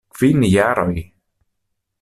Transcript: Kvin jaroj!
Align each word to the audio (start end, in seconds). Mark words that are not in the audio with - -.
Kvin 0.15 0.41
jaroj! 0.53 0.97